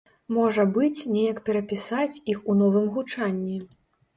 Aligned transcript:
Можа 0.35 0.63
быць, 0.77 1.05
неяк 1.17 1.41
перапісаць 1.49 2.19
іх 2.33 2.43
у 2.53 2.59
новым 2.63 2.91
гучанні. 2.97 3.63